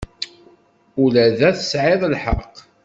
Ula 1.03 1.25
da, 1.39 1.49
tesɛiḍ 1.57 2.01
lḥeqq. 2.13 2.55